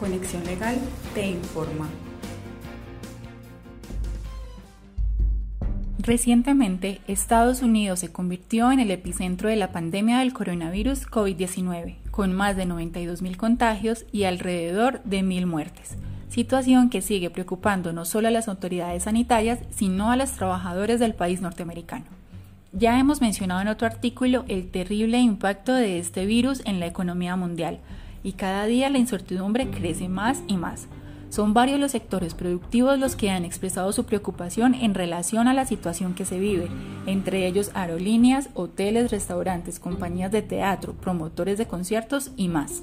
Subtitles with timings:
[0.00, 0.78] Conexión Legal
[1.14, 1.86] te informa.
[5.98, 12.32] Recientemente, Estados Unidos se convirtió en el epicentro de la pandemia del coronavirus COVID-19, con
[12.32, 15.98] más de 92.000 contagios y alrededor de 1.000 muertes,
[16.30, 21.12] situación que sigue preocupando no solo a las autoridades sanitarias, sino a los trabajadores del
[21.12, 22.06] país norteamericano.
[22.72, 27.36] Ya hemos mencionado en otro artículo el terrible impacto de este virus en la economía
[27.36, 27.80] mundial,
[28.22, 30.88] y cada día la incertidumbre crece más y más.
[31.30, 35.64] Son varios los sectores productivos los que han expresado su preocupación en relación a la
[35.64, 36.68] situación que se vive,
[37.06, 42.82] entre ellos aerolíneas, hoteles, restaurantes, compañías de teatro, promotores de conciertos y más.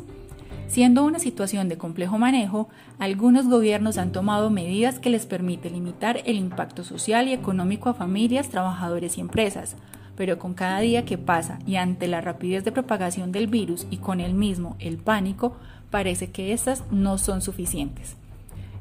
[0.70, 6.22] Siendo una situación de complejo manejo, algunos gobiernos han tomado medidas que les permiten limitar
[6.26, 9.76] el impacto social y económico a familias, trabajadores y empresas,
[10.18, 13.98] pero con cada día que pasa y ante la rapidez de propagación del virus y
[13.98, 15.56] con el mismo el pánico,
[15.92, 18.18] parece que estas no son suficientes.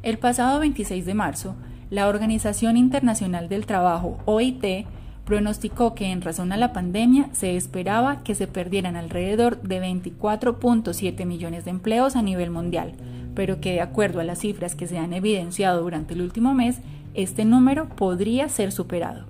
[0.02, 1.54] El pasado 26 de marzo,
[1.90, 4.87] la Organización Internacional del Trabajo, OIT,
[5.26, 11.26] pronosticó que en razón a la pandemia se esperaba que se perdieran alrededor de 24.7
[11.26, 12.93] millones de empleos a nivel mundial,
[13.34, 16.80] pero que de acuerdo a las cifras que se han evidenciado durante el último mes,
[17.15, 19.26] este número podría ser superado.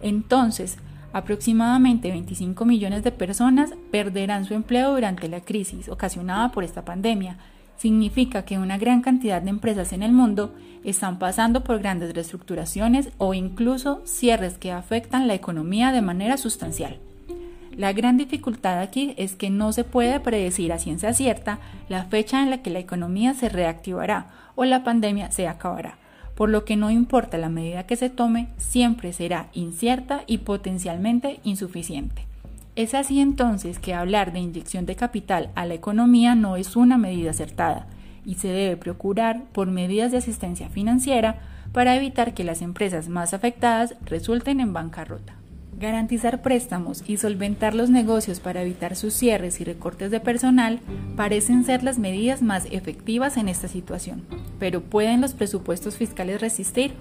[0.00, 0.78] Entonces,
[1.14, 7.36] Aproximadamente 25 millones de personas perderán su empleo durante la crisis ocasionada por esta pandemia.
[7.76, 13.10] Significa que una gran cantidad de empresas en el mundo están pasando por grandes reestructuraciones
[13.18, 16.98] o incluso cierres que afectan la economía de manera sustancial.
[17.76, 22.42] La gran dificultad aquí es que no se puede predecir a ciencia cierta la fecha
[22.42, 25.96] en la que la economía se reactivará o la pandemia se acabará
[26.34, 31.40] por lo que no importa la medida que se tome, siempre será incierta y potencialmente
[31.44, 32.26] insuficiente.
[32.76, 36.98] Es así entonces que hablar de inyección de capital a la economía no es una
[36.98, 37.86] medida acertada
[38.26, 41.38] y se debe procurar por medidas de asistencia financiera
[41.72, 45.34] para evitar que las empresas más afectadas resulten en bancarrota.
[45.78, 50.80] Garantizar préstamos y solventar los negocios para evitar sus cierres y recortes de personal
[51.16, 54.22] parecen ser las medidas más efectivas en esta situación,
[54.64, 56.94] pero ¿pueden los presupuestos fiscales resistir?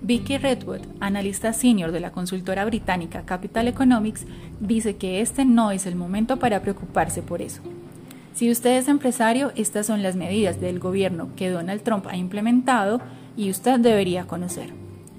[0.00, 4.24] Vicky Redwood, analista senior de la consultora británica Capital Economics,
[4.58, 7.60] dice que este no es el momento para preocuparse por eso.
[8.32, 13.02] Si usted es empresario, estas son las medidas del gobierno que Donald Trump ha implementado
[13.36, 14.70] y usted debería conocer.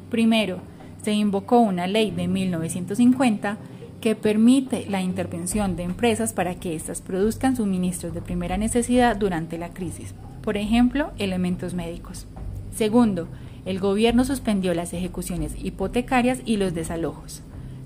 [0.09, 0.61] Primero,
[1.03, 3.59] se invocó una ley de 1950
[4.01, 9.59] que permite la intervención de empresas para que éstas produzcan suministros de primera necesidad durante
[9.59, 12.27] la crisis, por ejemplo, elementos médicos.
[12.73, 13.27] Segundo,
[13.65, 17.41] el gobierno suspendió las ejecuciones hipotecarias y los desalojos.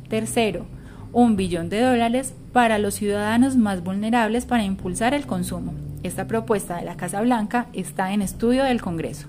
[0.09, 0.66] Tercero,
[1.14, 5.74] un billón de dólares para los ciudadanos más vulnerables para impulsar el consumo.
[6.03, 9.28] Esta propuesta de la Casa Blanca está en estudio del Congreso.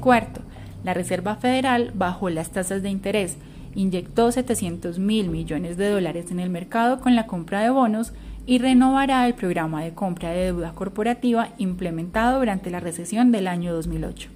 [0.00, 0.40] Cuarto,
[0.84, 3.36] la Reserva Federal bajó las tasas de interés,
[3.74, 8.12] inyectó 700 mil millones de dólares en el mercado con la compra de bonos
[8.48, 13.72] y renovará el programa de compra de deuda corporativa implementado durante la recesión del año
[13.74, 14.30] 2008.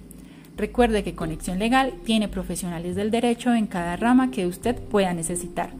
[0.55, 5.71] Recuerde que Conexión Legal tiene profesionales del derecho en cada rama que usted pueda necesitar.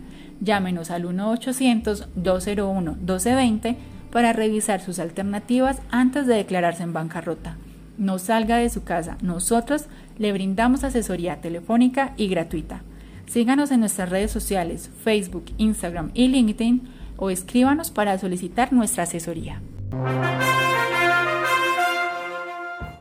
[0.41, 3.75] Llámenos al 1-800-201-1220
[4.11, 7.55] para revisar sus alternativas antes de declararse en bancarrota
[7.97, 9.17] no salga de su casa.
[9.21, 9.85] Nosotros
[10.17, 12.81] le brindamos asesoría telefónica y gratuita.
[13.25, 16.81] Síganos en nuestras redes sociales, Facebook, Instagram y LinkedIn
[17.17, 19.61] o escríbanos para solicitar nuestra asesoría.